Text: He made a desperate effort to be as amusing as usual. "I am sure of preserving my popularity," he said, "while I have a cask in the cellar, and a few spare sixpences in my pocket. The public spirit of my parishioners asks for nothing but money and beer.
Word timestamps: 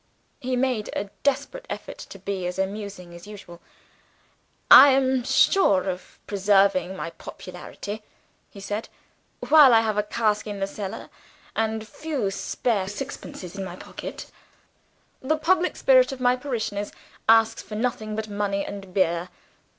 He 0.39 0.55
made 0.55 0.89
a 0.95 1.11
desperate 1.21 1.67
effort 1.69 1.99
to 1.99 2.17
be 2.17 2.47
as 2.47 2.57
amusing 2.57 3.13
as 3.13 3.27
usual. 3.27 3.61
"I 4.71 4.87
am 4.93 5.23
sure 5.23 5.83
of 5.87 6.17
preserving 6.25 6.95
my 6.95 7.11
popularity," 7.11 8.01
he 8.49 8.59
said, 8.59 8.89
"while 9.47 9.75
I 9.75 9.81
have 9.81 9.99
a 9.99 10.01
cask 10.01 10.47
in 10.47 10.59
the 10.59 10.65
cellar, 10.65 11.11
and 11.55 11.83
a 11.83 11.85
few 11.85 12.31
spare 12.31 12.87
sixpences 12.87 13.55
in 13.55 13.63
my 13.63 13.75
pocket. 13.75 14.31
The 15.21 15.37
public 15.37 15.75
spirit 15.75 16.11
of 16.11 16.19
my 16.19 16.35
parishioners 16.35 16.91
asks 17.29 17.61
for 17.61 17.75
nothing 17.75 18.15
but 18.15 18.27
money 18.27 18.65
and 18.65 18.95
beer. 18.95 19.29